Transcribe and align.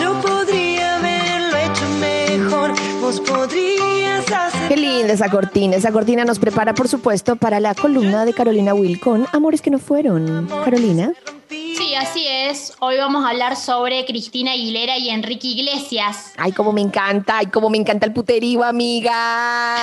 Yo 0.00 0.12
podría 0.20 0.96
haberlo 0.96 1.56
hecho 1.56 1.88
mejor. 1.98 2.72
Vos 3.00 3.20
podrías 3.20 4.30
hacer. 4.30 4.68
Qué 4.68 4.76
linda 4.76 5.12
esa 5.12 5.28
cortina. 5.28 5.76
Esa 5.76 5.90
cortina 5.90 6.24
nos 6.24 6.38
prepara, 6.38 6.72
por 6.74 6.88
supuesto, 6.88 7.36
para 7.36 7.58
la 7.58 7.74
columna 7.74 8.24
de 8.24 8.32
Carolina 8.32 8.74
Will 8.74 9.00
con 9.00 9.26
Amores 9.32 9.60
que 9.60 9.70
no 9.70 9.78
fueron. 9.78 10.46
Carolina. 10.64 11.12
Sí, 11.48 11.94
así 11.94 12.26
es. 12.28 12.74
Hoy 12.80 12.96
vamos 12.96 13.24
a 13.24 13.30
hablar 13.30 13.56
sobre 13.56 14.04
Cristina 14.04 14.52
Aguilera 14.52 14.98
y 14.98 15.10
Enrique 15.10 15.48
Iglesias. 15.48 16.32
Ay, 16.36 16.52
cómo 16.52 16.72
me 16.72 16.80
encanta. 16.80 17.38
Ay, 17.38 17.46
cómo 17.46 17.68
me 17.70 17.78
encanta 17.78 18.06
el 18.06 18.12
puterío, 18.12 18.62
amiga. 18.62 19.76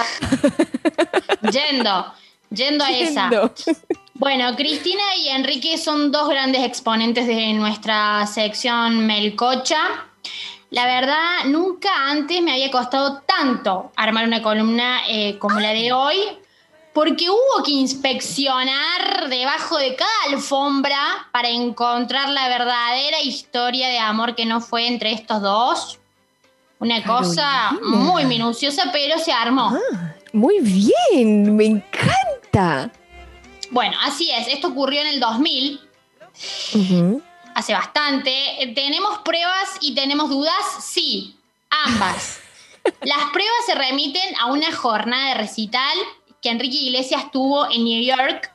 Yendo, 1.51 2.05
yendo 2.49 2.83
a 2.83 2.91
esa. 2.91 3.29
Bueno, 4.17 4.55
Cristina 4.55 5.03
y 5.17 5.27
Enrique 5.27 5.77
son 5.77 6.09
dos 6.09 6.29
grandes 6.29 6.63
exponentes 6.63 7.27
de 7.27 7.51
nuestra 7.51 8.25
sección 8.27 9.05
Melcocha. 9.05 10.07
La 10.69 10.85
verdad, 10.85 11.43
nunca 11.47 11.89
antes 12.09 12.41
me 12.41 12.53
había 12.53 12.71
costado 12.71 13.23
tanto 13.25 13.91
armar 13.97 14.25
una 14.25 14.41
columna 14.41 15.01
eh, 15.09 15.37
como 15.37 15.59
la 15.59 15.73
de 15.73 15.91
hoy, 15.91 16.15
porque 16.93 17.29
hubo 17.29 17.63
que 17.65 17.71
inspeccionar 17.71 19.27
debajo 19.27 19.77
de 19.77 19.97
cada 19.97 20.33
alfombra 20.33 21.27
para 21.33 21.49
encontrar 21.49 22.29
la 22.29 22.47
verdadera 22.47 23.19
historia 23.21 23.89
de 23.89 23.99
amor 23.99 24.33
que 24.33 24.45
no 24.45 24.61
fue 24.61 24.87
entre 24.87 25.11
estos 25.11 25.41
dos. 25.41 25.99
Una 26.79 27.03
cosa 27.03 27.69
Carolina. 27.69 27.97
muy 27.97 28.23
minuciosa, 28.23 28.91
pero 28.93 29.19
se 29.19 29.33
armó. 29.33 29.73
Ah, 29.73 30.15
muy 30.31 30.59
bien, 30.61 31.53
me 31.53 31.65
encanta. 31.65 32.93
Bueno, 33.75 33.97
así 34.03 34.31
es, 34.31 34.47
esto 34.47 34.69
ocurrió 34.69 35.01
en 35.01 35.07
el 35.07 35.19
2000, 35.19 35.81
Ujú. 36.75 37.21
hace 37.55 37.73
bastante. 37.73 38.71
¿Tenemos 38.73 39.17
pruebas 39.17 39.67
y 39.81 39.93
tenemos 39.93 40.29
dudas? 40.29 40.55
Sí, 40.79 41.35
ambas. 41.69 42.39
Las 43.01 43.31
pruebas 43.33 43.65
se 43.65 43.75
remiten 43.75 44.33
a 44.39 44.45
una 44.45 44.71
jornada 44.73 45.27
de 45.27 45.33
recital 45.33 45.97
que 46.41 46.51
Enrique 46.51 46.77
Iglesias 46.77 47.29
tuvo 47.33 47.69
en 47.69 47.83
New 47.83 48.01
York, 48.01 48.49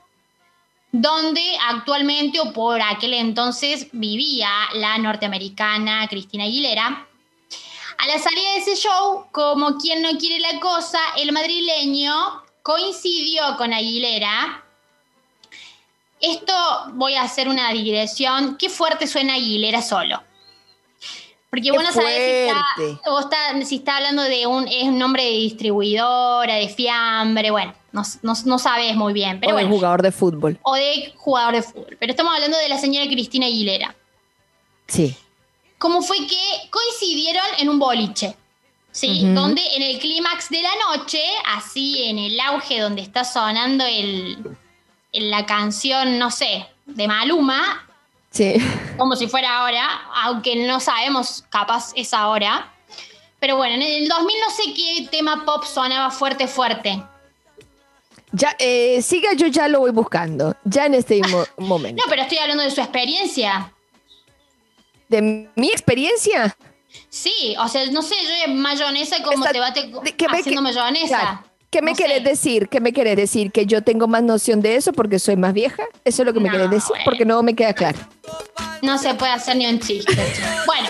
donde 0.91 1.45
actualmente 1.69 2.41
o 2.41 2.55
por 2.55 2.80
aquel 2.80 3.12
entonces 3.12 3.89
vivía 3.92 4.48
la 4.73 4.97
norteamericana 4.97 6.08
Cristina 6.08 6.45
Aguilera. 6.45 7.06
A 7.98 8.06
la 8.06 8.19
salida 8.19 8.52
de 8.52 8.56
ese 8.56 8.75
show, 8.75 9.27
como 9.33 9.77
quien 9.77 10.00
no 10.00 10.17
quiere 10.17 10.41
la 10.41 10.58
cosa, 10.61 10.98
el 11.19 11.30
madrileño 11.33 12.42
coincidió 12.62 13.58
con 13.58 13.75
Aguilera 13.75 14.64
esto 16.21 16.53
voy 16.95 17.15
a 17.15 17.23
hacer 17.23 17.49
una 17.49 17.71
digresión. 17.73 18.57
Qué 18.57 18.69
fuerte 18.69 19.07
suena 19.07 19.35
Aguilera 19.35 19.83
solo. 19.83 20.23
Porque 21.51 21.73
vos 21.73 21.83
no 21.83 21.91
sabés 21.93 22.15
si 22.15 22.49
está, 22.49 22.65
fuerte. 22.77 23.11
vos 23.11 23.25
está- 23.25 23.65
si 23.65 23.77
está 23.77 23.97
hablando 23.97 24.23
de 24.23 24.47
un, 24.47 24.69
es 24.69 24.85
un 24.85 24.98
nombre 24.98 25.25
de 25.25 25.31
distribuidora, 25.31 26.55
de 26.55 26.69
fiambre, 26.69 27.51
bueno, 27.51 27.75
no, 27.91 28.03
no, 28.23 28.35
no 28.45 28.59
sabes 28.61 28.95
muy 28.95 29.13
bien. 29.13 29.41
Pero 29.41 29.55
o 29.55 29.57
de 29.57 29.63
bueno, 29.65 29.77
jugador 29.77 30.03
de 30.03 30.13
fútbol. 30.13 30.59
o 30.63 30.75
de 30.75 31.13
jugador 31.17 31.55
de 31.55 31.63
fútbol. 31.63 31.97
Pero 31.98 32.13
estamos 32.13 32.33
hablando 32.35 32.57
de 32.57 32.69
la 32.69 32.79
señora 32.79 33.07
Cristina 33.09 33.47
Aguilera. 33.47 33.97
Sí. 34.87 35.17
¿Cómo 35.79 36.03
fue 36.03 36.19
que 36.19 36.71
coincidieron 36.71 37.45
en 37.59 37.69
un 37.69 37.81
boliche? 37.81 38.37
¿Sí? 38.93 39.23
Donde 39.35 39.63
en 39.77 39.83
el 39.83 39.98
clímax 39.98 40.51
de 40.51 40.63
la 40.63 40.71
noche, 40.89 41.23
así 41.47 42.05
en 42.05 42.19
el 42.19 42.39
auge 42.41 42.81
donde 42.81 43.03
está 43.03 43.25
sonando 43.25 43.85
el, 43.87 44.39
la 45.12 45.47
canción, 45.47 46.19
no 46.19 46.30
sé, 46.30 46.66
de 46.86 47.08
Maluma, 47.08 47.86
Sí. 48.30 48.55
como 48.97 49.17
si 49.17 49.27
fuera 49.27 49.58
ahora, 49.58 49.89
aunque 50.25 50.55
no 50.67 50.78
sabemos, 50.80 51.44
capaz 51.50 51.92
es 51.97 52.14
ahora. 52.14 52.72
Pero 53.41 53.56
bueno, 53.56 53.75
en 53.77 53.83
el 53.83 54.08
2000 54.08 54.36
no 54.41 54.50
sé 54.55 54.75
qué 54.75 55.08
tema 55.11 55.44
pop 55.44 55.64
sonaba 55.64 56.11
fuerte, 56.11 56.47
fuerte. 56.47 57.02
Ya, 58.33 58.55
eh, 58.61 59.02
siga, 59.02 59.33
yo 59.33 59.48
ya 59.48 59.67
lo 59.67 59.80
voy 59.80 59.90
buscando. 59.90 60.55
Ya 60.64 60.86
en 60.86 60.95
este 60.95 61.20
mo- 61.29 61.46
momento. 61.56 62.02
No, 62.05 62.08
pero 62.11 62.23
estoy 62.23 62.39
hablando 62.39 62.62
de 62.62 62.70
su 62.70 62.80
experiencia. 62.80 63.73
De 65.08 65.48
mi 65.56 65.68
experiencia. 65.68 66.56
Sí, 67.08 67.56
o 67.58 67.67
sea, 67.67 67.86
no 67.86 68.02
sé, 68.02 68.14
yo 68.46 68.52
mayonesa, 68.55 69.23
como 69.23 69.45
Esta- 69.45 69.52
te 69.52 69.58
bate 69.61 69.90
que 70.17 70.27
haciendo 70.27 70.61
que- 70.61 70.61
mayonesa? 70.61 71.42
¿Qué 71.70 71.83
me 71.83 71.92
No 71.92 71.97
querés 71.97 72.19
sé. 72.19 72.29
decir? 72.29 72.69
¿Qué 72.69 72.81
me 72.81 72.92
querés 72.92 73.17
decir? 73.17 73.53
¿Que 73.53 73.64
yo 73.64 73.83
tengo 73.83 74.08
más 74.08 74.23
noción 74.25 74.61
de 74.61 74.75
eso 74.77 74.92
porque 74.92 75.19
soy 75.20 75.36
más 75.36 75.53
vieja? 75.53 75.85
¿Eso 76.05 76.23
es 76.23 76.27
lo 76.27 76.33
que 76.35 76.41
me 76.41 76.51
querés 76.51 76.69
decir? 76.70 76.89
bueno. 76.89 77.05
Porque 77.05 77.25
no 77.25 77.42
me 77.45 77.55
queda 77.55 77.73
claro. 77.75 77.98
No 78.83 78.98
se 78.98 79.14
puede 79.14 79.33
hacer 79.33 79.57
ni 79.57 79.67
un 79.67 79.79
chiste. 79.79 80.13
Bueno, 80.67 80.89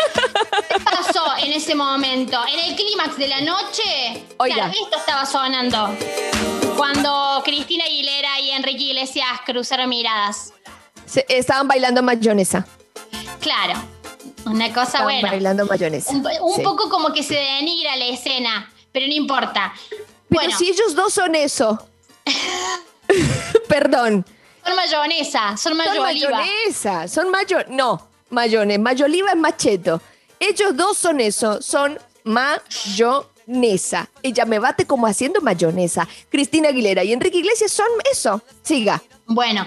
¿qué 0.68 0.80
pasó 0.82 1.22
en 1.44 1.52
ese 1.52 1.74
momento? 1.74 2.38
En 2.50 2.70
el 2.70 2.76
clímax 2.76 3.16
de 3.18 3.28
la 3.28 3.40
noche, 3.42 4.24
Oiga. 4.38 4.54
claro, 4.54 4.72
esto 4.72 4.96
estaba 4.98 5.26
sonando. 5.26 5.90
Cuando 6.76 7.42
Cristina 7.44 7.84
Aguilera 7.84 8.40
y 8.40 8.50
Enrique 8.50 8.84
Iglesias 8.84 9.26
cruzaron 9.44 9.88
miradas. 9.90 10.52
Se- 11.04 11.26
estaban 11.28 11.68
bailando 11.68 12.02
mayonesa. 12.02 12.66
Claro, 13.40 13.74
una 14.46 14.68
cosa 14.68 14.84
Estaban 14.84 15.04
buena. 15.06 15.30
bailando 15.30 15.66
mayonesa. 15.66 16.10
Un, 16.12 16.26
un 16.42 16.56
Sí. 16.56 16.62
poco 16.62 16.88
como 16.88 17.12
que 17.12 17.22
se 17.22 17.34
denigra 17.34 17.96
la 17.96 18.06
escena, 18.06 18.70
pero 18.92 19.06
no 19.06 19.12
importa. 19.12 19.74
Pero 20.30 20.42
bueno, 20.42 20.56
si 20.58 20.68
ellos 20.70 20.94
dos 20.94 21.12
son 21.12 21.34
eso. 21.34 21.86
Perdón. 23.68 24.24
son 24.64 24.76
mayonesa, 24.76 25.48
son 25.56 25.58
Son 25.58 25.76
mayoliva. 25.76 26.30
mayonesa. 26.30 27.08
Son 27.08 27.28
mayo... 27.30 27.58
No, 27.68 28.08
mayones. 28.30 28.78
Mayoliva 28.78 29.30
es 29.32 29.36
macheto. 29.36 30.00
Ellos 30.38 30.76
dos 30.76 30.96
son 30.96 31.20
eso. 31.20 31.60
Son 31.60 31.98
mayonesa. 32.24 34.08
Ella 34.22 34.44
me 34.44 34.58
bate 34.58 34.86
como 34.86 35.06
haciendo 35.06 35.40
mayonesa. 35.40 36.06
Cristina 36.30 36.68
Aguilera 36.70 37.04
y 37.04 37.12
Enrique 37.12 37.38
Iglesias 37.38 37.72
son 37.72 37.88
eso. 38.10 38.40
Siga. 38.62 39.02
Bueno, 39.26 39.66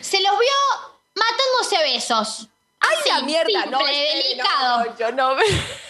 se 0.00 0.20
los 0.20 0.32
vio 0.38 0.90
matándose 1.14 1.76
a 1.76 1.82
besos. 1.82 2.48
¡Ay, 2.80 2.96
Así, 3.00 3.08
la 3.10 3.22
mierda! 3.22 3.66
No, 3.66 3.78
simple, 3.78 4.08
no, 4.14 4.22
delicado. 4.22 4.84
no, 4.84 4.98
yo 4.98 5.12
no 5.12 5.34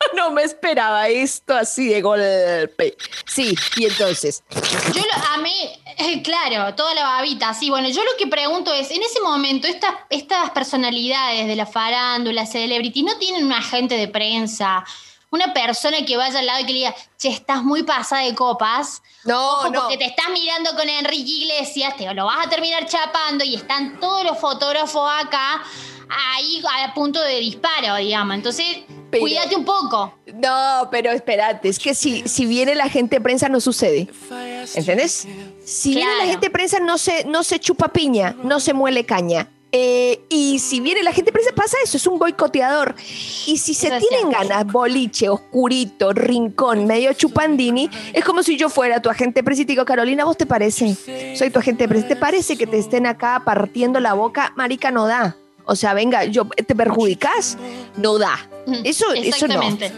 no 0.16 0.30
me 0.30 0.42
esperaba 0.42 1.08
esto 1.08 1.54
así 1.54 1.88
de 1.88 2.00
golpe. 2.00 2.96
Sí, 3.26 3.54
y 3.76 3.86
entonces. 3.86 4.42
Yo 4.94 5.02
lo, 5.02 5.34
a 5.34 5.36
mí, 5.38 5.52
eh, 5.98 6.22
claro, 6.22 6.74
toda 6.74 6.94
la 6.94 7.02
babita, 7.02 7.52
sí. 7.54 7.70
Bueno, 7.70 7.88
yo 7.88 8.02
lo 8.04 8.16
que 8.18 8.26
pregunto 8.26 8.72
es, 8.72 8.90
en 8.90 9.02
ese 9.02 9.20
momento, 9.20 9.66
estas, 9.66 9.94
estas 10.08 10.50
personalidades 10.50 11.46
de 11.46 11.56
la 11.56 11.66
farándula, 11.66 12.46
celebrity, 12.46 13.02
no 13.02 13.16
tienen 13.18 13.44
un 13.44 13.52
agente 13.52 13.96
de 13.96 14.08
prensa, 14.08 14.84
una 15.30 15.52
persona 15.52 16.04
que 16.04 16.16
vaya 16.16 16.38
al 16.40 16.46
lado 16.46 16.60
y 16.60 16.66
que 16.66 16.72
le 16.72 16.78
diga, 16.80 16.94
che, 17.18 17.28
estás 17.28 17.62
muy 17.62 17.82
pasada 17.84 18.22
de 18.22 18.34
copas. 18.34 19.02
No, 19.24 19.52
Ojo, 19.58 19.70
no. 19.70 19.80
porque 19.82 19.96
te 19.98 20.06
estás 20.06 20.26
mirando 20.32 20.70
con 20.74 20.88
Enrique 20.88 21.30
Iglesias, 21.30 21.96
te 21.96 22.12
lo 22.14 22.24
vas 22.26 22.46
a 22.46 22.50
terminar 22.50 22.86
chapando 22.86 23.44
y 23.44 23.54
están 23.54 24.00
todos 24.00 24.24
los 24.24 24.38
fotógrafos 24.38 25.08
acá, 25.18 25.62
ahí 26.08 26.62
a 26.84 26.92
punto 26.94 27.20
de 27.20 27.38
disparo, 27.38 27.96
digamos. 27.96 28.34
Entonces, 28.34 28.66
Pero- 29.10 29.20
cuídate 29.22 29.54
un 29.56 29.64
poco. 29.64 30.14
No, 30.34 30.88
pero 30.90 31.10
espérate, 31.12 31.68
es 31.68 31.78
que 31.78 31.94
si, 31.94 32.26
si 32.28 32.46
viene 32.46 32.74
la 32.74 32.88
gente 32.88 33.16
de 33.16 33.20
prensa 33.20 33.48
no 33.48 33.60
sucede. 33.60 34.08
¿Entendés? 34.74 35.26
Si 35.64 35.94
viene 35.94 36.16
la 36.16 36.24
gente 36.26 36.46
de 36.46 36.50
prensa 36.50 36.78
no 36.80 36.98
se, 36.98 37.24
no 37.24 37.42
se 37.44 37.58
chupa 37.60 37.88
piña, 37.88 38.34
no 38.42 38.58
se 38.60 38.72
muele 38.72 39.04
caña. 39.06 39.48
Eh, 39.72 40.24
y 40.28 40.58
si 40.58 40.80
viene 40.80 41.02
la 41.02 41.12
gente 41.12 41.28
de 41.28 41.32
prensa 41.32 41.52
pasa 41.54 41.76
eso, 41.84 41.96
es 41.96 42.06
un 42.06 42.18
boicoteador. 42.18 42.94
Y 43.46 43.56
si 43.58 43.74
se 43.74 43.90
tienen 43.98 44.30
ganas, 44.30 44.66
boliche, 44.66 45.28
oscurito, 45.28 46.12
rincón, 46.12 46.86
medio 46.86 47.12
chupandini, 47.12 47.88
es 48.12 48.24
como 48.24 48.42
si 48.42 48.56
yo 48.56 48.68
fuera 48.68 49.00
tu 49.00 49.08
agente 49.10 49.42
te 49.42 49.64
digo, 49.64 49.84
Carolina, 49.84 50.24
¿vos 50.24 50.36
te 50.36 50.46
parece? 50.46 51.36
Soy 51.36 51.50
tu 51.50 51.58
agente 51.58 51.84
de 51.84 51.88
prensa, 51.88 52.08
¿te 52.08 52.16
parece 52.16 52.56
que 52.56 52.66
te 52.66 52.78
estén 52.78 53.06
acá 53.06 53.42
partiendo 53.44 54.00
la 54.00 54.14
boca? 54.14 54.52
Marica, 54.56 54.90
no 54.90 55.06
da. 55.06 55.36
O 55.64 55.76
sea, 55.76 55.94
venga, 55.94 56.24
yo, 56.24 56.46
¿te 56.46 56.74
perjudicas? 56.74 57.56
No 57.96 58.18
da. 58.18 58.36
Mm, 58.66 58.74
Eso, 58.84 59.12
eso 59.12 59.46
no. 59.46 59.62
Exactamente. 59.62 59.92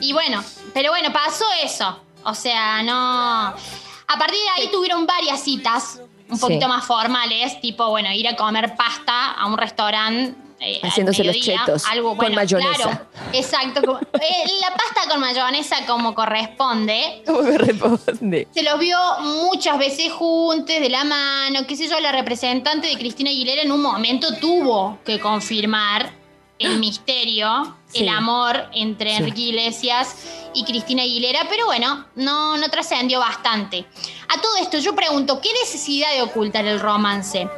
Y 0.00 0.12
bueno, 0.12 0.44
pero 0.72 0.90
bueno, 0.90 1.12
pasó 1.12 1.44
eso. 1.64 2.00
O 2.24 2.34
sea, 2.34 2.82
no. 2.82 2.92
A 2.94 4.18
partir 4.18 4.38
de 4.38 4.62
ahí 4.62 4.68
tuvieron 4.70 5.06
varias 5.06 5.42
citas 5.42 6.00
un 6.30 6.36
Sí. 6.36 6.40
poquito 6.40 6.68
más 6.68 6.84
formales, 6.84 7.60
tipo, 7.60 7.88
bueno, 7.90 8.12
ir 8.12 8.28
a 8.28 8.36
comer 8.36 8.74
pasta 8.76 9.32
a 9.32 9.46
un 9.46 9.56
restaurante. 9.58 10.34
eh, 10.60 10.80
Haciéndose 10.82 11.22
los 11.22 11.38
chetos 11.38 11.84
algo 11.86 12.08
con 12.08 12.16
bueno, 12.16 12.34
mayonesa. 12.34 12.74
Claro, 12.82 13.06
exacto. 13.32 13.80
como- 13.80 13.98
eh, 14.20 14.50
la 14.60 14.74
pasta 14.76 15.08
con 15.08 15.20
mayonesa 15.20 15.86
como 15.86 16.16
corresponde. 16.16 17.22
¿Cómo 17.24 17.42
me 17.42 17.58
responde? 17.58 18.48
Se 18.52 18.64
los 18.64 18.76
vio 18.80 18.98
muchas 19.20 19.78
veces 19.78 20.10
juntos, 20.12 20.66
de 20.66 20.88
la 20.90 21.04
mano, 21.04 21.60
qué 21.64 21.76
sé 21.76 21.86
yo, 21.88 22.00
la 22.00 22.10
representante 22.10 22.88
de 22.88 22.94
Cristina 22.98 23.30
Aguilera 23.30 23.62
en 23.62 23.70
un 23.70 23.80
momento 23.80 24.34
tuvo 24.40 24.98
que 25.04 25.20
confirmar 25.20 26.10
el 26.58 26.80
misterio, 26.80 27.76
Sí. 27.86 28.00
el 28.02 28.08
amor 28.08 28.68
entre. 28.74 29.14
Enrique 29.14 29.42
Iglesias 29.42 30.16
y 30.58 30.64
Cristina 30.64 31.02
Aguilera, 31.02 31.46
pero 31.48 31.66
bueno, 31.66 32.06
no, 32.16 32.56
no 32.56 32.68
trascendió 32.68 33.20
bastante. 33.20 33.86
A 34.28 34.40
todo 34.40 34.56
esto 34.60 34.78
yo 34.78 34.94
pregunto, 34.94 35.40
¿qué 35.40 35.50
necesidad 35.60 36.12
de 36.12 36.22
ocultar 36.22 36.66
el 36.66 36.80
romance? 36.80 37.48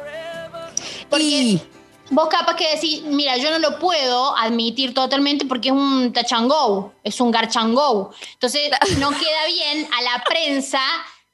Porque 1.09 1.23
Y 1.23 1.61
vos 2.11 2.29
capaz 2.29 2.55
que 2.55 2.75
decís, 2.75 3.01
mira, 3.03 3.37
yo 3.37 3.49
no 3.49 3.59
lo 3.59 3.79
puedo 3.79 4.37
admitir 4.37 4.93
totalmente 4.93 5.45
porque 5.45 5.69
es 5.69 5.73
un 5.73 6.13
tachangou, 6.13 6.93
es 7.03 7.19
un 7.19 7.31
garchangou. 7.31 8.11
Entonces 8.33 8.69
no 8.99 9.09
queda 9.09 9.45
bien 9.47 9.87
a 9.91 10.01
la 10.03 10.23
prensa 10.23 10.79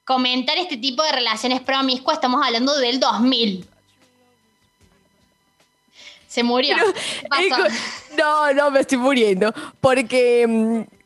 comentar 0.05 0.57
este 0.57 0.77
tipo 0.77 1.03
de 1.03 1.11
relaciones 1.11 1.59
promiscuas, 1.61 2.17
estamos 2.17 2.45
hablando 2.45 2.77
del 2.77 2.99
2000. 2.99 3.67
Se 6.27 6.43
murió. 6.43 6.75
No, 8.17 8.51
no, 8.53 8.71
me 8.71 8.79
estoy 8.79 8.97
muriendo. 8.97 9.53
Porque 9.79 10.45
mm, 10.47 10.96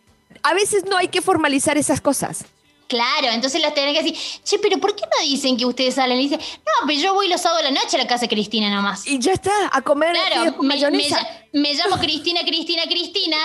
a 0.43 0.53
veces 0.53 0.85
no 0.85 0.97
hay 0.97 1.07
que 1.07 1.21
formalizar 1.21 1.77
esas 1.77 2.01
cosas. 2.01 2.45
Claro, 2.91 3.29
entonces 3.31 3.61
las 3.61 3.73
tienen 3.73 3.93
que 3.95 4.03
decir, 4.03 4.17
che, 4.43 4.59
pero 4.59 4.77
¿por 4.77 4.93
qué 4.93 5.03
no 5.03 5.25
dicen 5.25 5.55
que 5.55 5.65
ustedes 5.65 5.95
salen? 5.95 6.19
Y 6.19 6.23
dicen, 6.27 6.41
no, 6.57 6.85
pero 6.85 6.99
yo 6.99 7.13
voy 7.13 7.29
los 7.29 7.39
sábados 7.39 7.63
de 7.63 7.71
la 7.71 7.81
noche 7.81 7.95
a 7.95 7.99
la 7.99 8.07
casa 8.07 8.23
de 8.23 8.27
Cristina 8.27 8.69
nomás. 8.69 9.07
Y 9.07 9.17
ya 9.17 9.31
está, 9.31 9.51
a 9.71 9.81
comer 9.81 10.11
Claro, 10.11 10.57
me, 10.61 10.67
mayonesa. 10.67 11.25
Me 11.53 11.73
llamo 11.73 11.97
Cristina, 11.97 12.41
Cristina, 12.45 12.83
Cristina. 12.83 13.37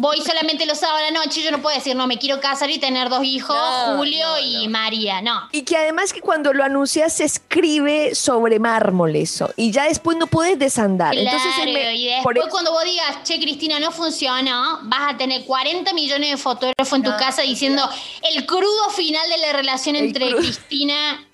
Voy 0.00 0.20
solamente 0.20 0.64
los 0.66 0.78
sábados 0.78 1.06
de 1.06 1.12
la 1.12 1.24
noche. 1.24 1.42
Yo 1.42 1.50
no 1.50 1.60
puedo 1.60 1.74
decir, 1.76 1.96
no, 1.96 2.06
me 2.06 2.18
quiero 2.18 2.40
casar 2.40 2.70
y 2.70 2.78
tener 2.78 3.08
dos 3.08 3.24
hijos, 3.24 3.56
No, 3.56 3.96
Julio 3.96 4.26
no, 4.28 4.38
y 4.38 4.68
María. 4.68 5.20
No. 5.20 5.48
Y 5.50 5.62
que 5.62 5.76
además 5.76 6.12
que 6.12 6.20
cuando 6.20 6.52
lo 6.52 6.62
anuncias 6.62 7.16
se 7.16 7.24
escribe 7.24 8.14
sobre 8.14 8.60
mármol 8.60 9.16
eso. 9.16 9.52
Y 9.56 9.72
ya 9.72 9.84
después 9.84 10.16
no 10.16 10.28
puedes 10.28 10.56
desandar. 10.58 11.14
Claro, 11.16 11.36
Entonces, 11.36 11.64
me- 11.64 11.94
y 11.96 12.04
después 12.06 12.22
por 12.22 12.38
eso- 12.38 12.48
cuando 12.50 12.70
vos 12.72 12.84
digas, 12.84 13.24
che, 13.24 13.40
Cristina, 13.40 13.80
no 13.80 13.90
funcionó, 13.90 14.78
vas 14.84 15.14
a 15.14 15.16
tener 15.16 15.44
40 15.44 15.92
millones 15.94 16.30
de 16.30 16.36
fotógrafos 16.36 16.92
en 16.92 17.02
tu 17.02 17.10
casa 17.16 17.42
diciendo 17.42 17.88
el 18.32 18.46
crudo 18.46 18.90
final 18.94 19.28
de 19.28 19.38
la 19.38 19.52
relación 19.52 19.96
El 19.96 20.04
entre 20.06 20.28
crudo. 20.28 20.40
Cristina 20.42 21.26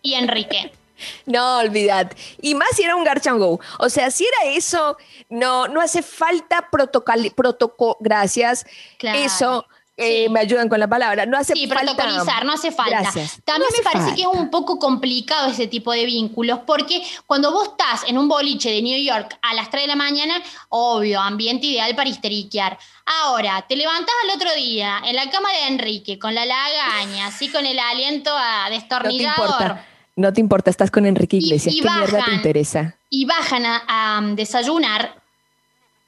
y 0.00 0.14
Enrique. 0.14 0.72
No, 1.26 1.58
olvidad. 1.58 2.12
Y 2.40 2.54
más 2.54 2.68
si 2.74 2.82
era 2.82 2.96
un 2.96 3.04
Garchango. 3.04 3.60
O 3.78 3.88
sea, 3.88 4.10
si 4.10 4.24
era 4.24 4.52
eso, 4.56 4.96
no, 5.28 5.68
no 5.68 5.80
hace 5.80 6.02
falta 6.02 6.68
protocol, 6.70 7.32
protocolo, 7.36 7.96
gracias. 8.00 8.64
Claro. 8.98 9.18
Eso, 9.18 9.66
eh, 9.98 10.24
Sí. 10.26 10.28
me 10.30 10.40
ayudan 10.40 10.68
con 10.68 10.78
la 10.78 10.88
palabra. 10.88 11.24
No 11.26 11.38
hace 11.38 11.54
Sí, 11.54 11.66
falta. 11.66 11.94
protocolizar, 11.96 12.44
no 12.44 12.52
hace 12.52 12.70
falta. 12.70 13.00
Gracias. 13.00 13.40
También 13.44 13.68
No 13.70 13.76
me 13.78 13.82
parece 13.82 14.14
que 14.14 14.22
es 14.22 14.26
un 14.26 14.50
poco 14.50 14.78
complicado 14.78 15.48
ese 15.50 15.66
tipo 15.66 15.90
de 15.92 16.04
vínculos, 16.04 16.60
porque 16.66 17.02
cuando 17.26 17.50
vos 17.50 17.68
estás 17.68 18.04
en 18.08 18.18
un 18.18 18.28
boliche 18.28 18.70
de 18.70 18.82
New 18.82 19.02
York 19.02 19.38
a 19.42 19.54
las 19.54 19.70
3 19.70 19.84
de 19.84 19.88
la 19.88 19.96
mañana, 19.96 20.42
obvio, 20.68 21.20
ambiente 21.20 21.66
ideal 21.66 21.94
para 21.96 22.10
histeriquear. 22.10 22.78
Ahora, 23.22 23.64
te 23.68 23.76
levantás 23.76 24.14
al 24.24 24.36
otro 24.36 24.52
día 24.54 25.00
en 25.04 25.16
la 25.16 25.30
cama 25.30 25.50
de 25.52 25.68
Enrique, 25.68 26.18
con 26.18 26.34
la 26.34 26.44
lagaña, 26.44 27.28
así 27.28 27.48
con 27.48 27.64
el 27.64 27.78
aliento 27.78 28.30
a 28.36 28.64
No 28.64 28.68
te 28.68 28.74
destornillador. 28.74 29.48
importa. 29.48 29.86
No 30.16 30.32
te 30.32 30.40
importa, 30.40 30.70
estás 30.70 30.90
con 30.90 31.04
Enrique 31.06 31.36
Iglesias. 31.36 31.74
y 31.74 31.80
¿Qué 31.80 31.90
mierda 31.90 32.24
te 32.24 32.32
interesa? 32.34 32.96
y 33.08 33.24
bajan 33.24 33.64
a, 33.64 33.82
a, 33.86 34.18
um, 34.18 34.34
desayunar, 34.34 35.22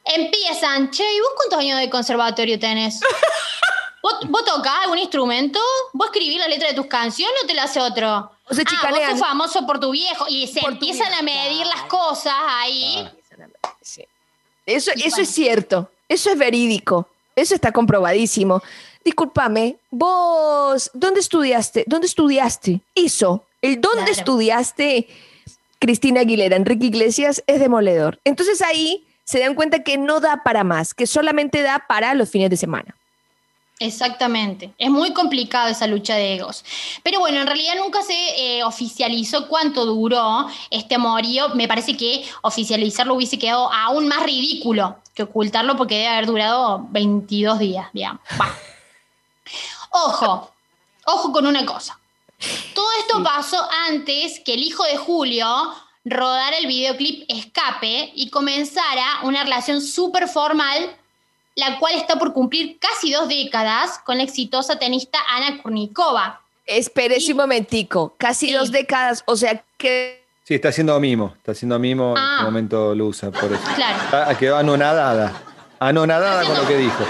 empiezan, 0.05 0.91
che, 0.91 1.05
¿y 1.05 1.21
vos 1.21 1.31
cuántos 1.37 1.59
años 1.61 1.79
de 1.79 1.89
conservatorio 1.89 2.59
tenés? 2.59 3.01
¿Vos, 4.03 4.15
vos 4.29 4.45
tocás 4.45 4.75
algún 4.83 4.99
instrumento? 4.99 5.59
¿Vos 5.93 6.07
escribís 6.09 6.39
la 6.39 6.49
letra 6.49 6.69
de 6.69 6.75
tus 6.75 6.87
canciones 6.87 7.37
o 7.45 7.47
te 7.47 7.55
la 7.55 7.65
hace 7.65 7.81
otro? 7.81 8.31
O 8.49 8.55
se 8.55 8.63
ah, 8.63 8.91
vos 8.91 9.01
sos 9.11 9.21
famoso 9.21 9.67
por 9.67 9.81
tu 9.81 9.91
viejo. 9.91 10.25
Y 10.29 10.47
se 10.47 10.61
Por 10.61 10.71
tu 10.71 10.75
empiezan 10.75 11.13
a 11.13 11.23
medir 11.23 11.67
las 11.67 11.83
cosas 11.83 12.33
ahí. 12.47 13.09
Sí. 13.83 14.05
Eso, 14.65 14.93
Y 14.95 15.01
eso 15.01 15.11
bueno. 15.11 15.23
es 15.23 15.29
cierto. 15.31 15.91
Eso 16.09 16.31
es 16.31 16.39
verídico. 16.39 17.09
Eso 17.37 17.55
está 17.55 17.73
comprobadísimo. 17.73 18.63
Discúlpame, 19.05 19.77
vos, 19.91 20.91
¿dónde 20.95 21.21
estudiaste? 21.21 21.85
¿Dónde 21.87 22.07
estudiaste? 22.07 22.81
Eso. 22.95 23.45
El 23.63 23.81
dónde 23.81 24.05
Claro. 24.05 24.13
estudiaste 24.13 25.09
Cristina 25.79 26.21
Aguilera, 26.21 26.57
Enrique 26.57 26.87
Iglesias, 26.87 27.43
es 27.47 27.61
demoledor. 27.61 28.21
Entonces 28.25 28.63
ahí 28.63 29.07
se 29.25 29.41
dan 29.41 29.55
cuenta 29.55 29.83
que 29.83 29.99
no 29.99 30.21
da 30.21 30.43
para 30.43 30.65
más, 30.65 30.95
que 30.95 31.07
solamente 31.07 31.63
da 31.63 31.85
para 31.89 32.15
los 32.15 32.31
fines 32.31 32.51
de 32.51 32.57
semana. 32.57 32.95
Exactamente. 33.81 34.73
Es 34.77 34.91
muy 34.91 35.13
complicado 35.13 35.69
esa 35.69 35.87
lucha 35.87 36.17
de 36.17 36.35
egos. 36.35 36.65
Pero 37.05 37.21
bueno, 37.21 37.41
en 37.41 37.47
realidad 37.47 37.75
nunca 37.77 38.03
se 38.03 38.13
eh, 38.59 38.65
oficializó 38.65 39.47
cuánto 39.47 39.85
duró 39.87 40.49
este 40.71 40.97
amorío. 40.97 41.51
Me 41.51 41.69
parece 41.69 41.97
que 41.97 42.25
oficializarlo 42.43 43.15
hubiese 43.15 43.39
quedado 43.39 43.73
aún 43.73 44.09
más 44.09 44.25
ridículo 44.25 44.97
que 45.15 45.23
ocultarlo 45.23 45.77
porque 45.77 45.95
debe 45.95 46.09
haber 46.09 46.27
durado 46.27 46.87
22 46.91 47.61
días, 47.61 47.89
digamos. 47.93 48.21
Va. 48.41 48.53
Ojo, 49.91 50.51
ojo 51.07 51.33
con 51.33 51.47
una 51.47 51.65
cosa. 51.65 51.98
Todo 52.75 52.87
esto 53.01 53.23
pasó 53.23 53.57
antes 53.89 54.41
que 54.45 54.55
el 54.55 54.63
hijo 54.63 54.85
de 54.85 54.97
Julio 54.97 55.47
rodara 56.05 56.57
el 56.59 56.67
videoclip 56.67 57.25
Escape 57.29 58.13
y 58.15 58.31
comenzara 58.31 59.21
una 59.25 59.43
relación 59.45 59.81
súper 59.83 60.29
formal 60.29 60.97
la 61.57 61.79
cual 61.81 61.95
está 61.97 62.17
por 62.21 62.33
cumplir 62.33 62.79
casi 62.79 63.13
dos 63.13 63.29
décadas 63.29 63.99
con 64.05 64.19
la 64.19 64.23
exitosa 64.23 64.79
tenista 64.79 65.19
Ana 65.29 65.61
Kurnikova. 65.61 66.41
Espérese 66.65 67.29
Y- 67.29 67.33
un 67.33 67.39
momentico, 67.39 68.15
casi 68.17 68.47
Sí. 68.49 68.53
dos 68.53 68.71
décadas, 68.71 69.25
o 69.27 69.35
sea 69.37 69.65
que 69.77 70.25
Sí, 70.45 70.55
está 70.55 70.69
haciendo 70.69 70.99
mimo. 71.01 71.35
Está 71.37 71.53
haciendo 71.53 71.79
mimo 71.81 72.13
en 72.13 72.19
Ah. 72.19 72.31
este 72.37 72.45
momento 72.45 72.95
Lusa, 72.95 73.31
por 73.33 73.53
eso. 73.53 73.63
Claro. 73.75 73.99
Está- 74.05 74.39
quedó 74.39 74.57
anonadada. 74.57 75.43
Anonadada 75.81 76.45
con 76.45 76.57
lo 76.57 76.67
que 76.67 76.77
dijo. 76.79 77.05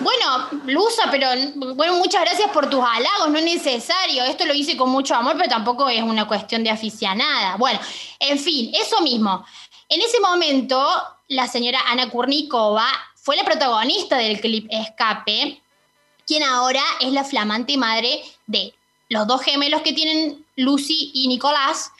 Bueno, 0.00 0.48
Lusa, 0.66 1.08
pero 1.10 1.28
bueno, 1.74 1.96
muchas 1.96 2.22
gracias 2.22 2.50
por 2.50 2.68
tus 2.68 2.80
halagos, 2.84 3.30
no 3.30 3.38
es 3.38 3.44
necesario. 3.44 4.24
Esto 4.24 4.44
lo 4.44 4.54
hice 4.54 4.76
con 4.76 4.90
mucho 4.90 5.14
amor, 5.14 5.34
pero 5.36 5.48
tampoco 5.48 5.88
es 5.88 6.02
una 6.02 6.26
cuestión 6.26 6.62
de 6.64 6.70
aficionada. 6.70 7.56
Bueno, 7.56 7.80
en 8.20 8.38
fin, 8.38 8.72
eso 8.74 9.00
mismo. 9.00 9.44
En 9.88 10.00
ese 10.00 10.20
momento, 10.20 10.86
la 11.28 11.46
señora 11.48 11.80
Ana 11.88 12.10
Kurnikova 12.10 12.86
fue 13.14 13.36
la 13.36 13.44
protagonista 13.44 14.16
del 14.16 14.40
clip 14.40 14.66
Escape, 14.70 15.60
quien 16.26 16.42
ahora 16.42 16.82
es 17.00 17.12
la 17.12 17.24
flamante 17.24 17.76
madre 17.76 18.22
de 18.46 18.74
los 19.08 19.26
dos 19.26 19.42
gemelos 19.42 19.82
que 19.82 19.92
tienen 19.92 20.44
Lucy 20.56 21.10
y 21.14 21.28
Nicolás 21.28 21.92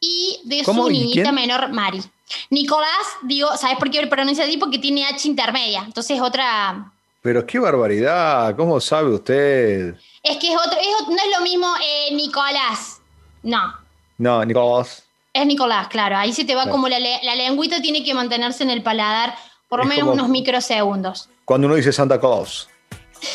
y 0.00 0.40
de 0.44 0.62
¿Cómo? 0.64 0.84
su 0.84 0.90
¿Y 0.90 0.98
niñita 0.98 1.32
menor 1.32 1.70
Mari. 1.70 2.02
Nicolás, 2.50 3.06
digo, 3.22 3.56
¿sabes 3.56 3.78
por 3.78 3.90
qué 3.90 4.02
lo 4.02 4.08
pronuncia 4.08 4.44
así? 4.44 4.56
Porque 4.56 4.78
tiene 4.78 5.06
H 5.06 5.28
intermedia. 5.28 5.82
Entonces 5.84 6.20
otra. 6.20 6.92
Pero 7.22 7.44
qué 7.46 7.58
barbaridad. 7.58 8.54
¿Cómo 8.56 8.80
sabe 8.80 9.10
usted? 9.14 9.94
Es 10.22 10.36
que 10.38 10.52
es 10.52 10.56
otro. 10.58 10.78
es 10.78 11.08
no 11.08 11.16
es 11.16 11.36
lo 11.38 11.42
mismo 11.42 11.66
eh, 11.84 12.14
Nicolás. 12.14 13.00
No. 13.42 13.74
No, 14.18 14.44
Nicolás. 14.44 15.04
Es 15.32 15.46
Nicolás, 15.46 15.88
claro. 15.88 16.16
Ahí 16.16 16.32
se 16.32 16.44
te 16.44 16.54
va 16.54 16.62
Claro. 16.62 16.72
como 16.72 16.88
la, 16.88 16.98
la 16.98 17.34
lengüita 17.34 17.80
tiene 17.82 18.02
que 18.04 18.14
mantenerse 18.14 18.62
en 18.62 18.70
el 18.70 18.82
paladar 18.82 19.34
por 19.68 19.80
lo 19.80 19.84
menos 19.84 20.00
como- 20.04 20.12
unos 20.12 20.28
microsegundos. 20.28 21.28
Cuando 21.44 21.66
uno 21.66 21.76
dice 21.76 21.92
Santa 21.92 22.18
Claus. 22.20 22.68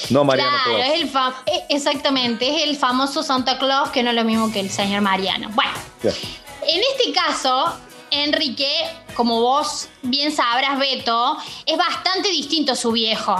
No 0.09 0.23
Mariano 0.23 0.49
claro, 0.63 0.77
Claus. 0.77 0.89
es 0.93 1.01
el 1.01 1.11
fam- 1.11 1.33
exactamente, 1.69 2.49
es 2.49 2.63
el 2.63 2.77
famoso 2.77 3.21
Santa 3.21 3.57
Claus 3.59 3.89
que 3.89 4.01
no 4.01 4.11
es 4.11 4.15
lo 4.15 4.23
mismo 4.23 4.51
que 4.51 4.61
el 4.61 4.69
señor 4.69 5.01
Mariano. 5.01 5.49
Bueno. 5.53 5.71
En 6.03 6.81
este 6.93 7.11
caso, 7.13 7.65
Enrique, 8.09 8.71
como 9.13 9.41
vos 9.41 9.89
bien 10.01 10.31
sabrás, 10.31 10.79
Beto, 10.79 11.37
es 11.65 11.77
bastante 11.77 12.29
distinto 12.29 12.71
a 12.73 12.75
su 12.75 12.91
viejo. 12.93 13.35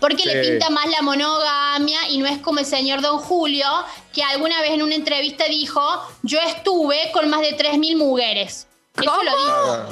Porque 0.00 0.24
le 0.24 0.40
pinta 0.42 0.70
más 0.70 0.86
la 0.88 1.02
monogamia 1.02 2.08
y 2.10 2.18
no 2.18 2.26
es 2.26 2.38
como 2.38 2.58
el 2.60 2.66
señor 2.66 3.00
Don 3.00 3.18
Julio, 3.18 3.66
que 4.12 4.22
alguna 4.22 4.60
vez 4.60 4.72
en 4.72 4.82
una 4.82 4.94
entrevista 4.94 5.44
dijo, 5.48 5.80
yo 6.22 6.38
estuve 6.40 7.10
con 7.12 7.28
más 7.30 7.40
de 7.40 7.56
3.000 7.56 7.96
mujeres. 7.96 8.66
Eso 9.00 9.22
lo 9.22 9.30
dijo. 9.30 9.72
Ah. 9.72 9.88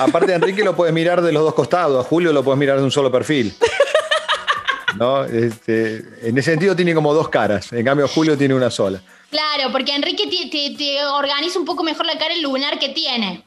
Aparte, 0.00 0.32
a 0.32 0.36
Enrique 0.36 0.64
lo 0.64 0.74
puedes 0.74 0.92
mirar 0.94 1.22
de 1.22 1.30
los 1.32 1.42
dos 1.44 1.54
costados. 1.54 2.04
A 2.04 2.08
Julio 2.08 2.32
lo 2.32 2.42
puedes 2.42 2.58
mirar 2.58 2.78
de 2.78 2.84
un 2.84 2.90
solo 2.90 3.10
perfil. 3.12 3.54
¿No? 4.96 5.24
Este, 5.24 6.02
en 6.22 6.36
ese 6.36 6.50
sentido 6.50 6.74
tiene 6.74 6.94
como 6.94 7.14
dos 7.14 7.28
caras. 7.28 7.72
En 7.72 7.84
cambio, 7.84 8.08
Julio 8.08 8.36
tiene 8.36 8.54
una 8.54 8.70
sola. 8.70 9.00
Claro, 9.30 9.70
porque 9.70 9.94
Enrique 9.94 10.24
te, 10.26 10.48
te- 10.50 10.76
te 10.76 11.04
organiza 11.06 11.58
un 11.58 11.64
poco 11.64 11.84
mejor 11.84 12.04
la 12.06 12.18
cara 12.18 12.34
el 12.34 12.42
lunar 12.42 12.78
que 12.80 12.88
tiene. 12.88 13.44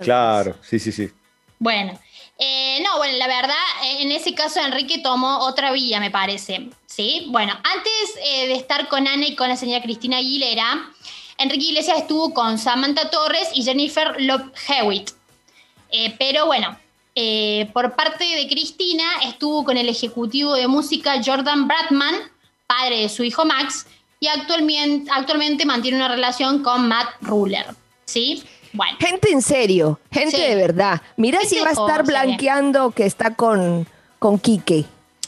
Claro, 0.00 0.54
sí, 0.62 0.78
sí, 0.78 0.92
sí. 0.92 1.10
Bueno, 1.58 1.98
eh, 2.38 2.80
no, 2.84 2.98
bueno, 2.98 3.18
la 3.18 3.26
verdad, 3.26 3.56
eh, 3.84 4.02
en 4.02 4.12
ese 4.12 4.32
caso 4.32 4.60
Enrique 4.60 4.98
tomó 4.98 5.40
otra 5.40 5.72
vía, 5.72 5.98
me 5.98 6.10
parece. 6.10 6.68
¿Sí? 6.86 7.26
Bueno, 7.28 7.52
antes 7.52 8.14
eh, 8.24 8.46
de 8.46 8.54
estar 8.54 8.88
con 8.88 9.06
Ana 9.08 9.26
y 9.26 9.34
con 9.34 9.48
la 9.48 9.56
señora 9.56 9.82
Cristina 9.82 10.18
Aguilera, 10.18 10.88
Enrique 11.36 11.66
Iglesias 11.66 11.98
estuvo 11.98 12.32
con 12.32 12.58
Samantha 12.58 13.10
Torres 13.10 13.48
y 13.54 13.64
Jennifer 13.64 14.14
Love 14.20 14.52
Hewitt. 14.68 15.10
Pero 16.18 16.46
bueno, 16.46 16.76
por 17.72 17.94
parte 17.94 18.24
de 18.24 18.46
Cristina 18.48 19.04
estuvo 19.24 19.64
con 19.64 19.78
el 19.78 19.88
ejecutivo 19.88 20.54
de 20.54 20.66
música 20.66 21.22
Jordan 21.24 21.66
Bradman, 21.66 22.14
padre 22.66 23.02
de 23.02 23.08
su 23.08 23.24
hijo 23.24 23.44
Max, 23.44 23.86
y 24.20 24.26
actualmente, 24.26 25.10
actualmente 25.10 25.64
mantiene 25.64 25.96
una 25.96 26.08
relación 26.08 26.62
con 26.62 26.88
Matt 26.88 27.08
Ruler. 27.22 27.66
¿Sí? 28.04 28.42
Bueno. 28.78 28.96
Gente 29.00 29.30
en 29.32 29.42
serio, 29.42 29.98
gente 30.10 30.36
Sí. 30.36 30.42
de 30.42 30.54
verdad. 30.54 31.02
Mira 31.16 31.40
Gente 31.40 31.56
si 31.56 31.60
va 31.60 31.70
a 31.70 31.72
estar 31.72 32.04
blanqueando 32.06 32.92
que 32.92 33.04
está 33.06 33.34
con, 33.34 33.86
con 34.20 34.38
Quique. 34.38 34.84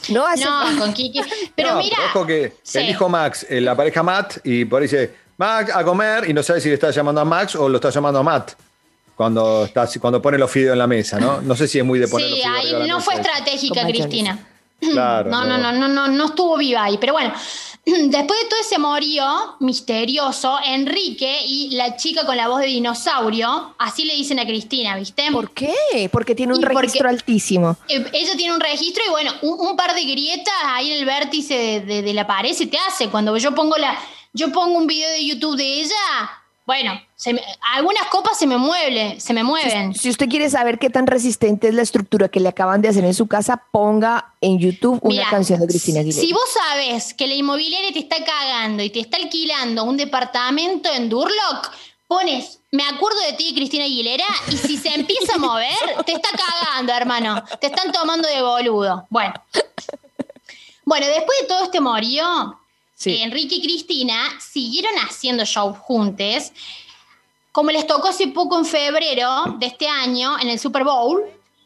No 0.09 0.25
hace 0.25 0.45
No, 0.45 0.79
con 0.79 0.93
Kiki. 0.93 1.21
Pero 1.53 1.73
No, 1.73 1.77
mira. 1.79 1.97
ojo 2.09 2.25
que 2.25 2.53
Sí. 2.63 2.79
el 2.79 2.89
hijo 2.89 3.09
Max, 3.09 3.45
eh, 3.49 3.59
la 3.61 3.75
pareja 3.75 4.01
Matt, 4.01 4.37
y 4.45 4.63
por 4.65 4.81
ahí 4.81 4.87
dice, 4.87 5.13
Max, 5.37 5.69
a 5.75 5.83
comer, 5.83 6.29
y 6.29 6.33
no 6.33 6.41
sabe 6.41 6.61
si 6.61 6.69
le 6.69 6.75
está 6.75 6.91
llamando 6.91 7.19
a 7.21 7.25
Max 7.25 7.55
o 7.55 7.67
lo 7.67 7.75
está 7.75 7.89
llamando 7.89 8.19
a 8.19 8.23
Matt. 8.23 8.53
cuando, 9.17 9.65
está, 9.65 9.87
cuando 9.99 10.19
pone 10.21 10.37
los 10.39 10.49
fideos 10.49 10.71
en 10.73 10.79
la 10.79 10.87
mesa, 10.87 11.19
¿no? 11.19 11.41
No 11.41 11.55
sé 11.55 11.67
si 11.67 11.77
es 11.77 11.85
muy 11.85 11.99
de 11.99 12.07
poner 12.07 12.27
los 12.29 12.39
Sí, 12.39 12.43
fideos 12.43 12.59
ahí 12.65 12.71
la 12.71 12.87
no 12.87 13.01
fue 13.01 13.13
estratégica. 13.15 13.85
Cristina. 13.85 14.39
Claro, 14.79 15.29
No, 15.29 15.43
no, 15.45 15.57
no, 15.59 15.71
no, 15.73 15.87
no, 15.87 16.07
no 16.07 16.25
estuvo 16.25 16.57
viva 16.57 16.85
ahí. 16.85 16.97
Pero 16.99 17.13
bueno, 17.13 17.31
después 17.85 18.39
de 18.41 18.49
todo 18.49 18.59
ese 18.61 18.77
morío 18.77 19.25
misterioso, 19.59 20.57
Enrique 20.65 21.39
y 21.45 21.71
la 21.71 21.95
chica 21.97 22.25
con 22.25 22.37
la 22.37 22.47
voz 22.47 22.61
de 22.61 22.67
dinosaurio, 22.67 23.73
así 23.79 24.05
le 24.05 24.13
dicen 24.15 24.39
a 24.39 24.45
Cristina, 24.45 24.95
¿viste? 24.95 25.23
¿Por 25.31 25.51
qué? 25.51 25.73
Porque 26.11 26.35
tiene 26.35 26.53
un 26.53 26.61
Y 26.61 26.65
registro 26.65 27.09
altísimo. 27.09 27.75
Eh, 27.87 28.05
Ella 28.13 28.35
tiene 28.37 28.53
un 28.53 28.59
registro 28.59 29.03
y 29.05 29.09
bueno, 29.09 29.31
un, 29.41 29.59
un 29.69 29.75
par 29.75 29.95
de 29.95 30.03
grietas 30.03 30.53
ahí 30.65 30.91
en 30.91 30.99
el 30.99 31.05
vértice 31.05 31.53
de, 31.57 31.81
de- 31.81 32.01
de 32.01 32.13
la 32.13 32.27
pared 32.27 32.53
se 32.53 32.67
te 32.67 32.77
hace. 32.87 33.09
Cuando 33.09 33.35
yo 33.37 33.53
pongo 33.55 33.75
la, 33.77 33.97
yo 34.33 34.51
pongo 34.51 34.77
un 34.77 34.87
video 34.87 35.09
de 35.09 35.25
YouTube 35.25 35.55
de 35.57 35.81
ella, 35.81 35.95
bueno, 36.65 37.01
se 37.15 37.33
me- 37.33 37.43
algunas 37.73 38.05
copas 38.07 38.37
se 38.37 38.47
me 38.47 38.57
mueven, 38.57 39.19
se 39.19 39.33
me 39.33 39.43
mueven. 39.43 39.93
Si 39.93 40.09
usted 40.09 40.29
quiere 40.29 40.49
saber 40.49 40.79
qué 40.79 40.89
tan 40.89 41.07
resistente 41.07 41.67
es 41.67 41.73
la 41.73 41.81
estructura 41.81 42.29
que 42.29 42.39
le 42.39 42.49
acaban 42.49 42.81
de 42.81 42.87
hacer 42.89 43.03
en 43.03 43.13
su 43.13 43.27
casa, 43.27 43.63
ponga 43.71 44.33
en 44.41 44.59
YouTube 44.59 44.99
una 45.01 45.29
canción 45.29 45.59
de 45.59 45.67
Cristina 45.67 45.99
Aguilera. 46.01 46.21
Si 46.21 46.31
vos 46.31 46.49
sabés 46.53 47.13
que 47.13 47.27
la 47.27 47.33
inmobiliaria 47.33 47.91
te 47.91 47.99
está 47.99 48.23
cagando 48.23 48.83
y 48.83 48.89
te 48.89 48.99
está 48.99 49.17
alquilando 49.17 49.83
un 49.83 49.97
departamento 49.97 50.89
en 50.93 51.09
Durlock, 51.09 51.71
pones, 52.07 52.59
me 52.71 52.83
acuerdo 52.83 53.19
de 53.21 53.33
ti, 53.33 53.53
Cristina 53.55 53.85
Aguilera, 53.85 54.25
y 54.49 54.57
si 54.57 54.77
se 54.77 54.93
empieza 54.93 55.35
a 55.35 55.37
mover, 55.39 55.73
te 56.05 56.13
está 56.13 56.29
cagando, 56.29 56.93
hermano. 56.93 57.43
Te 57.59 57.67
están 57.67 57.91
tomando 57.91 58.27
de 58.27 58.41
boludo. 58.41 59.07
Bueno. 59.09 59.33
Bueno, 60.83 61.05
después 61.07 61.39
de 61.41 61.47
todo 61.47 61.63
este 61.63 61.79
morío, 61.79 62.57
Eh, 63.07 63.23
Enrique 63.23 63.55
y 63.55 63.61
Cristina 63.61 64.15
siguieron 64.39 64.93
haciendo 65.07 65.43
shows 65.45 65.77
juntos. 65.79 66.51
Como 67.51 67.71
les 67.71 67.85
tocó 67.87 68.07
hace 68.07 68.27
poco 68.27 68.57
en 68.57 68.65
febrero 68.65 69.29
de 69.59 69.65
este 69.65 69.87
año 69.87 70.39
en 70.39 70.47
el 70.49 70.59
Super 70.59 70.83
Bowl, 70.83 71.23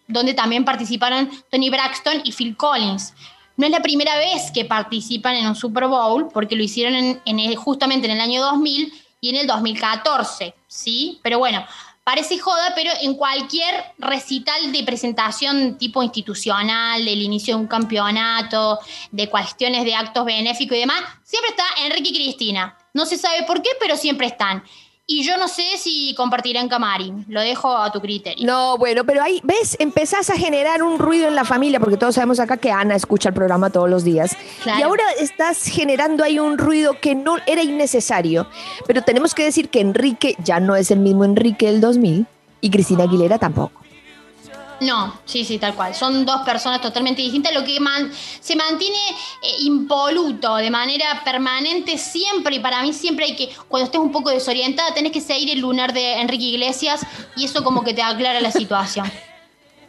donde 0.07 0.33
también 0.33 0.65
participaron 0.65 1.29
Tony 1.51 1.69
Braxton 1.69 2.21
y 2.23 2.31
Phil 2.31 2.55
Collins. 2.57 3.13
No 3.57 3.65
es 3.65 3.71
la 3.71 3.81
primera 3.81 4.17
vez 4.17 4.51
que 4.53 4.65
participan 4.65 5.35
en 5.35 5.47
un 5.47 5.55
Super 5.55 5.87
Bowl, 5.87 6.27
porque 6.33 6.55
lo 6.55 6.63
hicieron 6.63 7.21
en- 7.25 7.55
justamente 7.55 8.07
en 8.07 8.13
el 8.13 8.21
año 8.21 8.41
2000 8.41 8.91
y 9.21 9.29
en 9.29 9.35
el 9.37 9.47
2014, 9.47 10.53
¿sí? 10.67 11.19
Pero 11.23 11.39
bueno, 11.39 11.65
parece 12.05 12.37
joda, 12.37 12.73
pero 12.75 12.91
en 13.01 13.15
cualquier 13.15 13.83
recital 13.97 14.71
de 14.71 14.83
presentación 14.83 15.75
tipo 15.79 16.03
institucional, 16.03 17.03
del 17.03 17.19
inicio 17.19 17.55
de 17.55 17.61
un 17.61 17.67
campeonato, 17.67 18.79
de 19.11 19.27
cuestiones 19.27 19.83
de 19.83 19.95
actos 19.95 20.23
benéficos 20.23 20.77
y 20.77 20.81
demás, 20.81 21.01
siempre 21.23 21.49
está 21.49 21.63
Enrique 21.83 22.11
y 22.11 22.13
Cristina. 22.13 22.77
No 22.93 23.07
se 23.07 23.17
sabe 23.17 23.43
por 23.43 23.61
qué, 23.63 23.71
pero 23.79 23.97
siempre 23.97 24.27
están. 24.27 24.63
Y 25.07 25.23
yo 25.23 25.37
no 25.37 25.47
sé 25.47 25.63
si 25.77 26.15
compartirán 26.15 26.67
camarín. 26.67 27.25
Lo 27.27 27.41
dejo 27.41 27.77
a 27.77 27.91
tu 27.91 28.01
criterio. 28.01 28.43
No, 28.45 28.75
bueno, 28.79 29.05
pero 29.05 29.21
ahí, 29.21 29.39
¿ves? 29.43 29.77
Empezás 29.79 30.31
a 30.31 30.35
generar 30.35 30.81
un 30.81 30.97
ruido 30.97 31.27
en 31.27 31.35
la 31.35 31.45
familia, 31.45 31.79
porque 31.79 31.95
todos 31.95 32.15
sabemos 32.15 32.39
acá 32.39 32.57
que 32.57 32.71
Ana 32.71 32.95
escucha 32.95 33.29
el 33.29 33.35
programa 33.35 33.69
todos 33.69 33.87
los 33.87 34.03
días. 34.03 34.35
Claro. 34.63 34.79
Y 34.79 34.81
ahora 34.81 35.03
estás 35.19 35.67
generando 35.67 36.23
ahí 36.23 36.39
un 36.39 36.57
ruido 36.57 36.99
que 36.99 37.13
no 37.13 37.37
era 37.45 37.61
innecesario. 37.61 38.47
Pero 38.87 39.03
tenemos 39.03 39.35
que 39.35 39.43
decir 39.43 39.69
que 39.69 39.79
Enrique 39.79 40.35
ya 40.43 40.59
no 40.59 40.75
es 40.75 40.89
el 40.89 40.99
mismo 40.99 41.23
Enrique 41.23 41.67
del 41.67 41.81
2000 41.81 42.25
y 42.61 42.69
Cristina 42.71 43.03
Aguilera 43.03 43.37
tampoco. 43.37 43.85
No, 44.81 45.21
sí, 45.25 45.45
sí, 45.45 45.57
tal 45.57 45.73
cual. 45.73 45.95
Son 45.95 46.25
dos 46.25 46.41
personas 46.41 46.81
totalmente 46.81 47.21
distintas. 47.21 47.53
Lo 47.53 47.63
que 47.63 47.79
man- 47.79 48.11
se 48.41 48.55
mantiene 48.57 48.97
eh, 49.41 49.55
impoluto 49.61 50.55
de 50.57 50.69
manera 50.69 51.21
permanente 51.23 51.97
siempre, 51.97 52.57
y 52.57 52.59
para 52.59 52.81
mí 52.81 52.91
siempre 52.91 53.25
hay 53.25 53.35
que, 53.35 53.49
cuando 53.69 53.85
estés 53.85 54.01
un 54.01 54.11
poco 54.11 54.29
desorientada, 54.31 54.93
tenés 54.93 55.13
que 55.13 55.21
seguir 55.21 55.49
el 55.49 55.59
lunar 55.59 55.93
de 55.93 56.19
Enrique 56.19 56.43
Iglesias 56.45 57.05
y 57.37 57.45
eso 57.45 57.63
como 57.63 57.83
que 57.83 57.93
te 57.93 58.01
aclara 58.01 58.41
la 58.41 58.51
situación. 58.51 59.09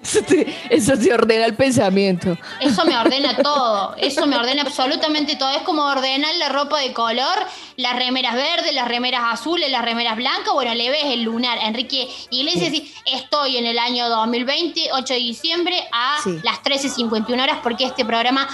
Eso 0.03 0.23
te, 0.23 0.57
eso 0.71 0.93
te 0.97 1.13
ordena 1.13 1.47
el 1.47 1.55
pensamiento. 1.55 2.37
Eso 2.61 2.85
me 2.85 2.97
ordena 2.97 3.37
todo, 3.37 3.95
eso 3.97 4.27
me 4.27 4.37
ordena 4.37 4.63
absolutamente 4.63 5.37
todo. 5.37 5.51
Es 5.51 5.63
como 5.63 5.83
ordenar 5.85 6.35
la 6.37 6.49
ropa 6.49 6.79
de 6.81 6.93
color, 6.93 7.35
las 7.77 7.97
remeras 7.97 8.35
verdes, 8.35 8.73
las 8.75 8.87
remeras 8.89 9.23
azules, 9.25 9.71
las 9.71 9.83
remeras 9.85 10.17
blancas. 10.17 10.53
Bueno, 10.53 10.75
le 10.75 10.91
ves 10.91 11.05
el 11.07 11.23
lunar. 11.23 11.59
Enrique 11.63 12.09
Iglesias 12.31 12.71
dice, 12.71 12.95
estoy 13.07 13.57
en 13.57 13.67
el 13.67 13.79
año 13.79 14.09
2020, 14.09 14.91
8 14.93 15.15
de 15.15 15.21
diciembre, 15.21 15.77
a 15.93 16.19
Sí. 16.23 16.39
las 16.43 16.63
13.51 16.63 17.43
horas, 17.43 17.59
porque 17.63 17.85
este 17.85 18.05
programa 18.05 18.47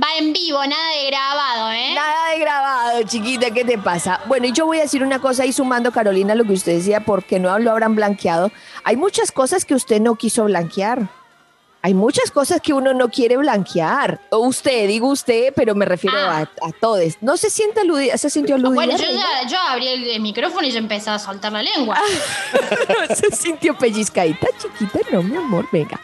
va 0.00 0.08
en 0.18 0.32
vivo, 0.32 0.58
nada 0.66 0.88
de 1.00 1.06
grabado, 1.06 1.72
¿eh? 1.72 1.94
Nada 1.94 2.30
de 2.32 2.38
grabado, 2.38 3.02
chiquita, 3.04 3.50
¿qué 3.50 3.64
te 3.64 3.78
pasa? 3.78 4.20
Bueno, 4.26 4.46
y 4.46 4.52
yo 4.52 4.66
voy 4.66 4.78
a 4.78 4.82
decir 4.82 5.02
una 5.02 5.20
cosa 5.20 5.44
ahí 5.44 5.52
sumando, 5.52 5.92
Carolina, 5.92 6.34
lo 6.34 6.44
que 6.44 6.52
usted 6.54 6.76
decía, 6.76 7.00
porque 7.00 7.38
no 7.38 7.56
lo 7.58 7.70
habrán 7.70 7.94
blanqueado. 7.94 8.50
Hay 8.84 8.96
muchas 8.96 9.30
cosas 9.32 9.64
que 9.64 9.74
usted 9.74 10.00
no 10.00 10.16
quiso 10.16 10.44
blanquear. 10.44 11.08
Hay 11.82 11.92
muchas 11.92 12.30
cosas 12.30 12.62
que 12.62 12.72
uno 12.72 12.94
no 12.94 13.10
quiere 13.10 13.36
blanquear. 13.36 14.18
O 14.30 14.38
usted, 14.38 14.88
digo 14.88 15.08
usted, 15.08 15.52
pero 15.54 15.74
me 15.74 15.84
refiero 15.84 16.16
Ah. 16.18 16.38
a, 16.62 16.68
a 16.68 16.72
todos. 16.80 17.18
¿No 17.20 17.36
se 17.36 17.50
siente 17.50 17.80
aludida? 17.80 18.16
¿Se 18.16 18.30
sintió 18.30 18.54
aludida? 18.54 18.86
Bueno, 18.86 18.96
yo, 18.96 19.04
ya, 19.12 19.46
yo 19.46 19.58
abrí 19.68 19.88
el, 19.88 20.04
el 20.08 20.20
micrófono 20.22 20.66
y 20.66 20.70
ya 20.70 20.78
empecé 20.78 21.10
a 21.10 21.18
soltar 21.18 21.52
la 21.52 21.62
lengua. 21.62 21.98
se 23.14 23.30
sintió 23.36 23.76
pellizcadita, 23.76 24.46
chiquita. 24.58 24.98
No, 25.12 25.22
mi 25.22 25.36
amor, 25.36 25.68
venga. 25.70 26.00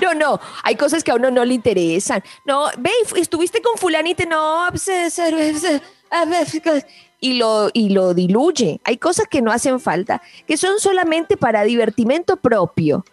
No, 0.00 0.14
no, 0.14 0.40
hay 0.62 0.76
cosas 0.76 1.04
que 1.04 1.10
a 1.10 1.14
uno 1.14 1.30
no 1.30 1.44
le 1.44 1.54
interesan. 1.54 2.22
No, 2.44 2.66
ve, 2.78 2.90
estuviste 3.16 3.60
con 3.62 3.76
fulanita, 3.76 4.24
no, 4.24 4.64
a 6.10 6.24
ver, 6.24 6.46
y 7.20 7.34
lo, 7.34 7.70
y 7.72 7.90
lo 7.90 8.14
diluye. 8.14 8.80
Hay 8.84 8.96
cosas 8.96 9.26
que 9.28 9.42
no 9.42 9.52
hacen 9.52 9.80
falta, 9.80 10.22
que 10.46 10.56
son 10.56 10.78
solamente 10.78 11.36
para 11.36 11.64
divertimento 11.64 12.36
propio. 12.36 13.04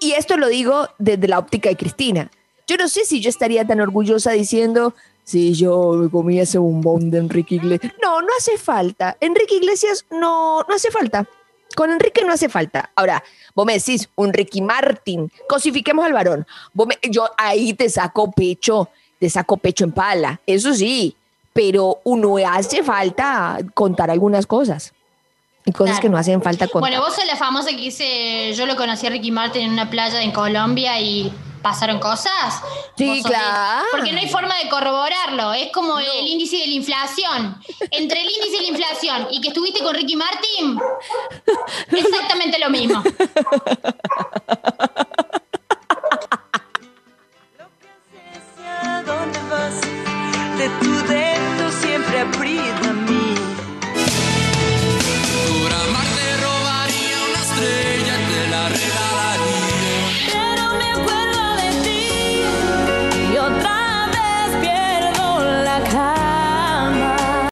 Y 0.00 0.12
esto 0.12 0.36
lo 0.36 0.48
digo 0.48 0.88
desde 0.98 1.28
la 1.28 1.38
óptica 1.38 1.68
de 1.68 1.76
Cristina. 1.76 2.30
Yo 2.66 2.76
no 2.76 2.88
sé 2.88 3.04
si 3.04 3.20
yo 3.20 3.28
estaría 3.28 3.66
tan 3.66 3.80
orgullosa 3.80 4.32
diciendo, 4.32 4.94
si 5.24 5.54
yo 5.54 5.92
me 5.92 6.10
comí 6.10 6.38
ese 6.38 6.58
bombón 6.58 7.10
de 7.10 7.18
Enrique 7.18 7.56
Iglesias. 7.56 7.92
No, 8.02 8.20
no 8.20 8.28
hace 8.38 8.56
falta. 8.58 9.16
Enrique 9.20 9.56
Iglesias 9.56 10.06
no, 10.10 10.62
no 10.62 10.74
hace 10.74 10.90
falta. 10.90 11.26
Con 11.74 11.90
Enrique 11.90 12.22
no 12.24 12.32
hace 12.32 12.48
falta. 12.48 12.90
Ahora, 12.94 13.22
vos 13.54 13.66
me 13.66 13.74
decís, 13.74 14.08
un 14.16 14.32
Ricky 14.32 14.60
Martin, 14.62 15.30
cosifiquemos 15.48 16.04
al 16.04 16.12
varón. 16.12 16.46
Vos 16.72 16.86
me- 16.86 16.98
yo 17.10 17.28
ahí 17.36 17.74
te 17.74 17.88
saco 17.88 18.30
pecho, 18.32 18.88
te 19.18 19.28
saco 19.30 19.56
pecho 19.56 19.84
en 19.84 19.92
pala, 19.92 20.40
eso 20.46 20.72
sí, 20.74 21.16
pero 21.52 22.00
uno 22.04 22.36
hace 22.48 22.82
falta 22.82 23.58
contar 23.74 24.10
algunas 24.10 24.46
cosas. 24.46 24.92
Y 25.66 25.72
cosas 25.72 25.92
Claro. 25.94 26.02
que 26.02 26.08
no 26.10 26.18
hacen 26.18 26.42
falta 26.42 26.66
contar. 26.68 26.90
Bueno, 26.90 27.02
vos 27.04 27.14
sos 27.14 27.24
la 27.26 27.36
famosa 27.36 27.70
que 27.70 27.76
dice, 27.76 28.52
yo 28.54 28.66
lo 28.66 28.76
conocí 28.76 29.06
a 29.06 29.10
Ricky 29.10 29.30
Martin 29.30 29.62
en 29.62 29.72
una 29.72 29.88
playa 29.88 30.20
en 30.22 30.30
Colombia 30.30 31.00
y 31.00 31.32
pasaron 31.62 31.98
cosas. 32.00 32.60
Sí, 32.98 33.22
claro. 33.24 33.86
porque 33.90 34.12
no 34.12 34.18
hay 34.20 34.28
forma 34.28 34.54
de 34.62 34.68
corroborarlo, 34.68 35.54
es 35.54 35.72
como 35.72 35.98
el 35.98 36.26
índice 36.26 36.58
de 36.58 36.66
la 36.66 36.74
inflación. 36.74 37.56
Entre 37.90 38.20
el 38.20 38.26
índice 38.30 38.56
de 38.58 38.62
la 38.64 38.68
inflación 38.68 39.28
y 39.30 39.40
que 39.40 39.48
estuviste 39.48 39.82
con 39.82 39.94
Ricky 39.94 40.16
Martin, 40.16 40.78
lo 42.58 42.70
mismo. 42.70 43.02